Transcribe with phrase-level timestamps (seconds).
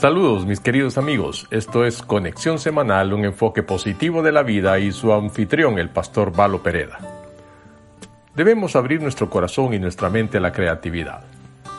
[0.00, 4.92] Saludos mis queridos amigos, esto es Conexión Semanal, un enfoque positivo de la vida y
[4.92, 6.98] su anfitrión, el pastor Valo Pereda.
[8.34, 11.24] Debemos abrir nuestro corazón y nuestra mente a la creatividad.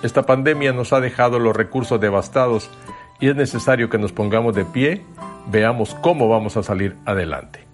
[0.04, 2.70] Esta pandemia nos ha dejado los recursos devastados
[3.20, 5.01] y es necesario que nos pongamos de pie,
[5.47, 7.65] veamos cómo vamos a salir adelante.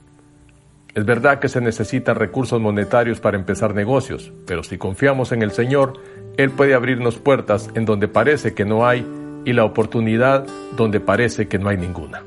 [0.95, 5.51] Es verdad que se necesitan recursos monetarios para empezar negocios, pero si confiamos en el
[5.51, 5.95] Señor,
[6.37, 9.05] Él puede abrirnos puertas en donde parece que no hay
[9.47, 10.45] y la oportunidad
[10.75, 12.21] donde parece que no hay ninguna.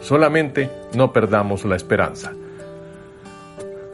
[0.00, 2.32] Solamente no perdamos la esperanza.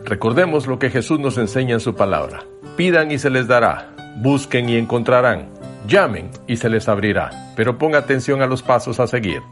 [0.02, 2.42] Recordemos lo que Jesús nos enseña en su palabra.
[2.74, 5.50] Pidan y se les dará, busquen y encontrarán,
[5.86, 7.52] llamen y se les abrirá.
[7.54, 9.42] Pero ponga atención a los pasos a seguir.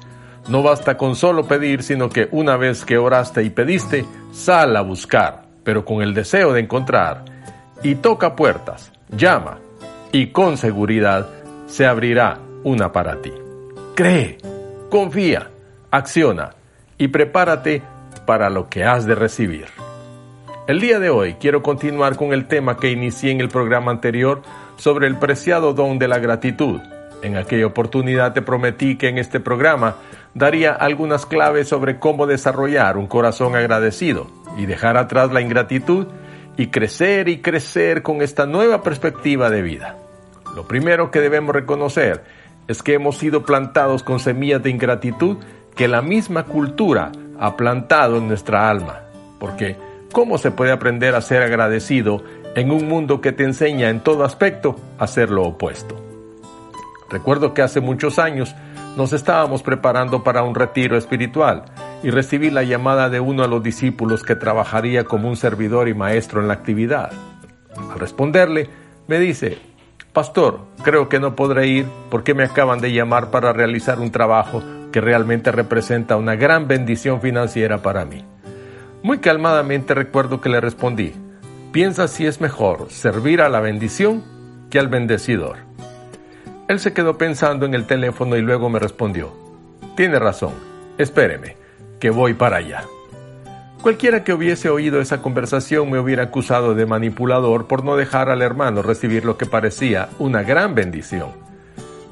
[0.49, 4.81] No basta con solo pedir, sino que una vez que oraste y pediste, sal a
[4.81, 7.27] buscar, pero con el deseo de encontrar.
[7.83, 9.59] Y toca puertas, llama,
[10.13, 11.29] y con seguridad
[11.67, 13.33] se abrirá una para ti.
[13.95, 14.39] Cree,
[14.91, 15.51] confía,
[15.91, 16.55] acciona
[16.99, 17.83] y prepárate
[18.27, 19.67] para lo que has de recibir.
[20.69, 24.43] El día de hoy quiero continuar con el tema que inicié en el programa anterior
[24.77, 26.81] sobre el preciado don de la gratitud.
[27.23, 29.97] En aquella oportunidad te prometí que en este programa
[30.35, 36.07] daría algunas claves sobre cómo desarrollar un corazón agradecido y dejar atrás la ingratitud
[36.57, 39.97] y crecer y crecer con esta nueva perspectiva de vida.
[40.55, 42.23] Lo primero que debemos reconocer
[42.69, 45.39] es que hemos sido plantados con semillas de ingratitud
[45.75, 49.01] que la misma cultura ha plantado en nuestra alma.
[49.39, 49.77] Porque,
[50.13, 52.23] ¿cómo se puede aprender a ser agradecido
[52.55, 55.97] en un mundo que te enseña en todo aspecto a ser lo opuesto?
[57.11, 58.55] Recuerdo que hace muchos años
[58.97, 61.65] nos estábamos preparando para un retiro espiritual
[62.03, 65.95] y recibí la llamada de uno de los discípulos que trabajaría como un servidor y
[65.95, 67.11] maestro en la actividad.
[67.77, 68.69] Al responderle,
[69.09, 69.59] me dice,
[70.13, 74.63] Pastor, creo que no podré ir porque me acaban de llamar para realizar un trabajo
[74.93, 78.23] que realmente representa una gran bendición financiera para mí.
[79.03, 81.15] Muy calmadamente recuerdo que le respondí,
[81.73, 84.23] piensa si es mejor servir a la bendición
[84.69, 85.57] que al bendecidor.
[86.69, 89.33] Él se quedó pensando en el teléfono y luego me respondió,
[89.97, 90.53] tiene razón,
[90.99, 91.57] espéreme,
[91.99, 92.85] que voy para allá.
[93.83, 98.41] Cualquiera que hubiese oído esa conversación me hubiera acusado de manipulador por no dejar al
[98.41, 101.31] hermano recibir lo que parecía una gran bendición.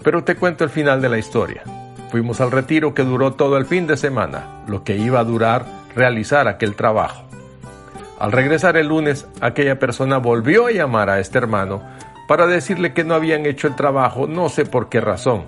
[0.03, 1.63] Pero te cuento el final de la historia.
[2.11, 5.65] Fuimos al retiro que duró todo el fin de semana, lo que iba a durar
[5.95, 7.23] realizar aquel trabajo.
[8.19, 11.85] Al regresar el lunes, aquella persona volvió a llamar a este hermano
[12.27, 15.45] para decirle que no habían hecho el trabajo no sé por qué razón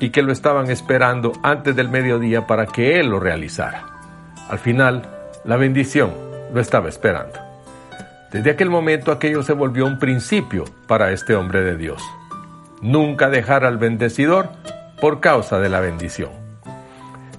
[0.00, 3.86] y que lo estaban esperando antes del mediodía para que él lo realizara.
[4.48, 6.12] Al final, la bendición
[6.52, 7.38] lo estaba esperando.
[8.30, 12.02] Desde aquel momento aquello se volvió un principio para este hombre de Dios.
[12.80, 14.50] Nunca dejar al bendecidor
[15.00, 16.30] por causa de la bendición.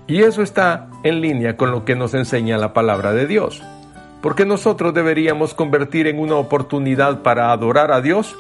[0.08, 3.62] Y eso está en línea con lo que nos enseña la palabra de Dios.
[4.22, 8.36] Porque nosotros deberíamos convertir en una oportunidad para adorar a Dios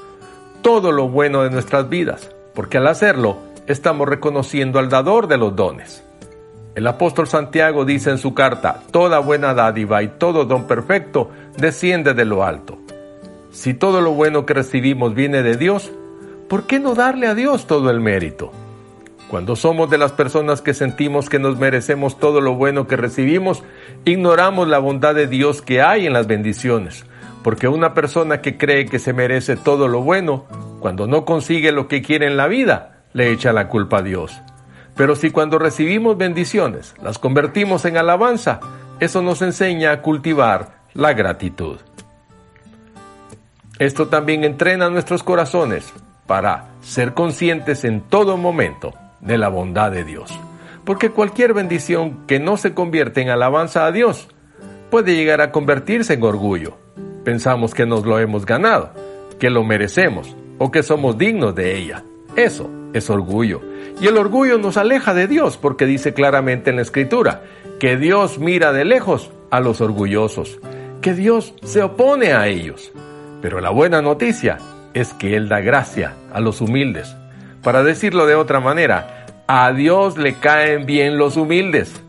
[0.61, 5.55] todo lo bueno de nuestras vidas, porque al hacerlo estamos reconociendo al dador de los
[5.55, 6.03] dones.
[6.73, 12.13] El apóstol Santiago dice en su carta, Toda buena dádiva y todo don perfecto desciende
[12.13, 12.77] de lo alto.
[13.51, 15.91] Si todo lo bueno que recibimos viene de Dios,
[16.47, 18.53] ¿por qué no darle a Dios todo el mérito?
[19.29, 23.63] Cuando somos de las personas que sentimos que nos merecemos todo lo bueno que recibimos,
[24.05, 27.05] ignoramos la bondad de Dios que hay en las bendiciones,
[27.43, 30.45] porque una persona que cree que se merece todo lo bueno,
[30.79, 34.41] cuando no consigue lo que quiere en la vida, le echa la culpa a Dios.
[35.01, 38.59] Pero si cuando recibimos bendiciones las convertimos en alabanza,
[38.99, 41.79] eso nos enseña a cultivar la gratitud.
[43.79, 45.91] Esto también entrena nuestros corazones
[46.27, 50.39] para ser conscientes en todo momento de la bondad de Dios.
[50.85, 54.27] Porque cualquier bendición que no se convierte en alabanza a Dios
[54.91, 56.77] puede llegar a convertirse en orgullo.
[57.23, 58.91] Pensamos que nos lo hemos ganado,
[59.39, 62.03] que lo merecemos o que somos dignos de ella.
[62.35, 63.61] Eso es orgullo.
[63.99, 67.43] Y el orgullo nos aleja de Dios porque dice claramente en la escritura
[67.79, 70.59] que Dios mira de lejos a los orgullosos,
[71.01, 72.91] que Dios se opone a ellos.
[73.41, 74.57] Pero la buena noticia
[74.93, 77.15] es que Él da gracia a los humildes.
[77.63, 82.01] Para decirlo de otra manera, a Dios le caen bien los humildes.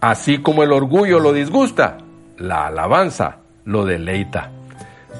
[0.00, 1.98] Así como el orgullo lo disgusta,
[2.36, 4.50] la alabanza lo deleita.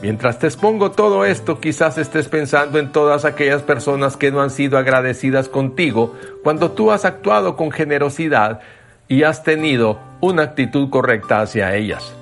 [0.02, 4.50] Mientras te expongo todo esto, quizás estés pensando en todas aquellas personas que no han
[4.50, 8.61] sido agradecidas contigo cuando tú has actuado con generosidad
[9.08, 12.14] y has tenido una actitud correcta hacia ellas.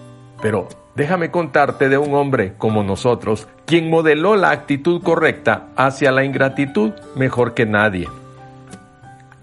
[0.42, 0.66] Pero
[0.96, 6.92] déjame contarte de un hombre como nosotros, quien modeló la actitud correcta hacia la ingratitud
[7.14, 8.08] mejor que nadie.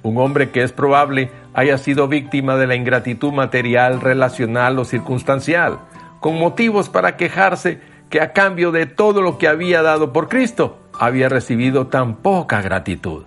[0.04, 5.80] un hombre que es probable haya sido víctima de la ingratitud material, relacional o circunstancial,
[6.20, 7.80] con motivos para quejarse
[8.10, 12.62] que a cambio de todo lo que había dado por Cristo, había recibido tan poca
[12.62, 13.24] gratitud.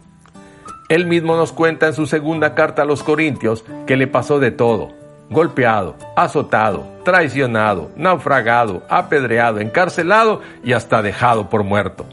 [0.89, 4.51] Él mismo nos cuenta en su segunda carta a los Corintios que le pasó de
[4.51, 4.89] todo,
[5.29, 12.07] golpeado, azotado, traicionado, naufragado, apedreado, encarcelado y hasta dejado por muerto.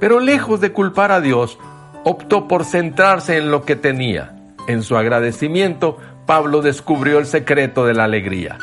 [0.00, 1.58] Pero lejos de culpar a Dios,
[2.04, 4.34] optó por centrarse en lo que tenía.
[4.66, 8.58] En su agradecimiento, Pablo descubrió el secreto de la alegría.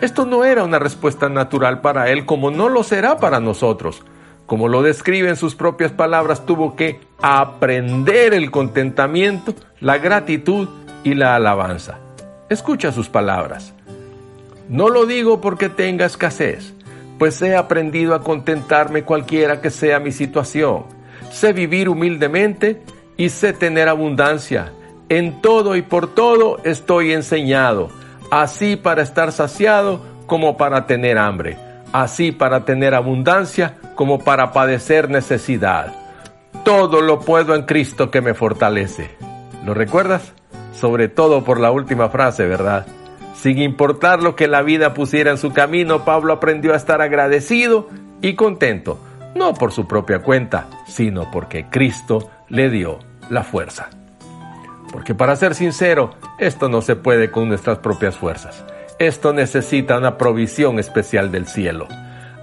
[0.00, 4.02] Esto no era una respuesta natural para él como no lo será para nosotros.
[4.46, 10.68] Como lo describe en sus propias palabras, tuvo que aprender el contentamiento, la gratitud
[11.04, 11.98] y la alabanza.
[12.48, 13.74] Escucha sus palabras.
[14.70, 16.72] No lo digo porque tenga escasez,
[17.18, 20.84] pues he aprendido a contentarme cualquiera que sea mi situación.
[21.30, 22.82] Sé vivir humildemente
[23.16, 24.72] y sé tener abundancia.
[25.10, 27.90] En todo y por todo estoy enseñado,
[28.30, 31.56] así para estar saciado como para tener hambre,
[31.92, 35.94] así para tener abundancia como para padecer necesidad.
[36.64, 39.10] Todo lo puedo en Cristo que me fortalece.
[39.64, 40.32] ¿Lo recuerdas?
[40.72, 42.86] sobre todo por la última frase, ¿verdad?
[43.34, 47.88] Sin importar lo que la vida pusiera en su camino, Pablo aprendió a estar agradecido
[48.22, 48.98] y contento,
[49.34, 52.98] no por su propia cuenta, sino porque Cristo le dio
[53.30, 53.90] la fuerza.
[54.92, 58.64] Porque para ser sincero, esto no se puede con nuestras propias fuerzas.
[58.98, 61.86] Esto necesita una provisión especial del cielo.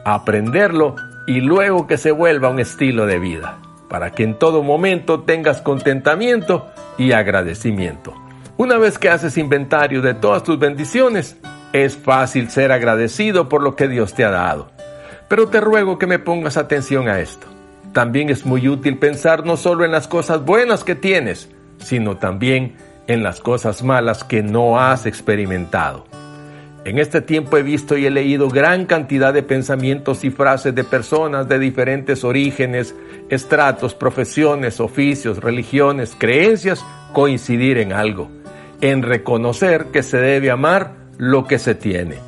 [0.05, 0.95] Aprenderlo
[1.27, 3.59] y luego que se vuelva un estilo de vida,
[3.89, 6.67] para que en todo momento tengas contentamiento
[6.97, 8.13] y agradecimiento.
[8.55, 11.37] Una vez que haces inventario de todas tus bendiciones,
[11.73, 14.71] es fácil ser agradecido por lo que Dios te ha dado.
[15.27, 17.45] Pero te ruego que me pongas atención a esto.
[17.93, 22.75] También es muy útil pensar no solo en las cosas buenas que tienes, sino también
[23.07, 26.05] en las cosas malas que no has experimentado.
[26.85, 30.83] En este tiempo he visto y he leído gran cantidad de pensamientos y frases de
[30.83, 32.95] personas de diferentes orígenes,
[33.29, 38.29] estratos, profesiones, oficios, religiones, creencias, coincidir en algo
[38.81, 42.19] en reconocer que se debe amar lo que se tiene.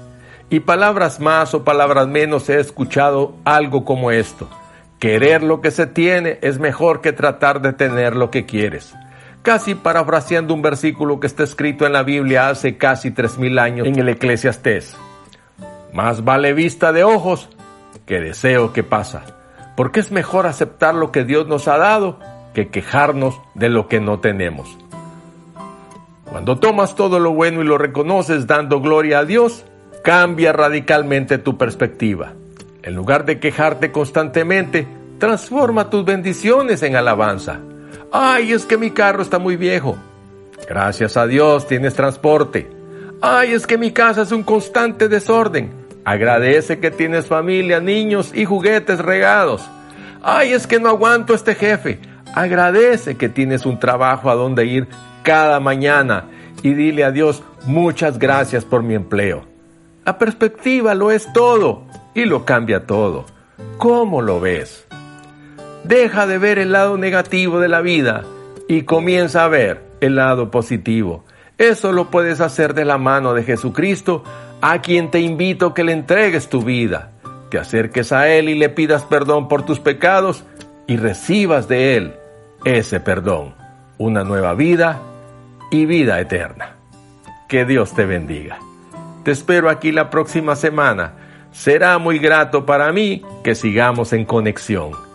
[0.49, 4.49] Y palabras más o palabras menos he escuchado algo como esto.
[4.97, 8.93] Querer lo que se tiene es mejor que tratar de tener lo que quieres.
[9.41, 13.87] Casi parafraseando un versículo que está escrito en la Biblia hace casi tres mil años
[13.87, 14.95] en el Eclesiastés.
[15.93, 17.49] Más vale vista de ojos
[18.05, 19.23] que deseo que pasa,
[19.75, 22.19] porque es mejor aceptar lo que Dios nos ha dado
[22.53, 24.77] que quejarnos de lo que no tenemos.
[26.25, 29.65] Cuando tomas todo lo bueno y lo reconoces dando gloria a Dios,
[30.03, 32.33] cambia radicalmente tu perspectiva.
[32.83, 34.87] En lugar de quejarte constantemente,
[35.17, 37.59] transforma tus bendiciones en alabanza.
[38.11, 39.97] Ay, es que mi carro está muy viejo.
[40.67, 42.69] Gracias a Dios tienes transporte.
[43.21, 45.71] Ay, es que mi casa es un constante desorden.
[46.05, 49.67] Agradece que tienes familia, niños y juguetes regados.
[50.23, 51.99] Ay, es que no aguanto este jefe.
[52.33, 54.87] Agradece que tienes un trabajo a donde ir
[55.23, 56.25] cada mañana
[56.63, 59.43] y dile a Dios muchas gracias por mi empleo.
[60.05, 61.83] La perspectiva lo es todo
[62.15, 63.25] y lo cambia todo.
[63.77, 64.88] ¿Cómo lo ves?
[65.83, 68.23] Deja de ver el lado negativo de la vida
[68.67, 71.23] y comienza a ver el lado positivo.
[71.57, 74.23] Eso lo puedes hacer de la mano de Jesucristo,
[74.61, 77.11] a quien te invito que le entregues tu vida,
[77.49, 80.43] te acerques a Él y le pidas perdón por tus pecados
[80.87, 82.13] y recibas de Él
[82.65, 83.55] ese perdón,
[83.97, 85.01] una nueva vida
[85.71, 86.75] y vida eterna.
[87.47, 88.59] Que Dios te bendiga.
[89.23, 91.13] Te espero aquí la próxima semana.
[91.51, 95.08] Será muy grato para mí que sigamos en conexión.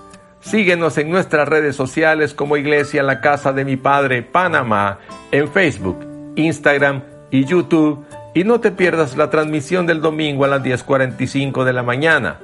[0.44, 4.98] Síguenos en nuestras redes sociales como Iglesia La Casa de mi Padre Panamá
[5.32, 10.62] en Facebook, Instagram y YouTube y no te pierdas la transmisión del domingo a las
[10.62, 12.40] 10.45 de la mañana.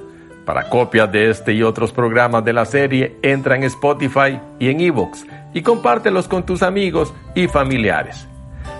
[0.46, 4.80] Para copias de este y otros programas de la serie, entra en Spotify y en
[4.80, 8.26] Evox y compártelos con tus amigos y familiares.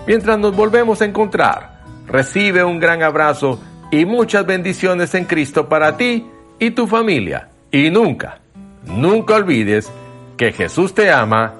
[0.07, 3.61] Mientras nos volvemos a encontrar, recibe un gran abrazo
[3.91, 6.25] y muchas bendiciones en Cristo para ti
[6.57, 7.49] y tu familia.
[7.71, 8.40] Y nunca,
[8.85, 9.91] nunca olvides
[10.37, 11.53] que Jesús te ama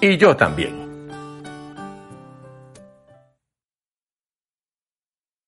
[0.00, 0.81] y yo también.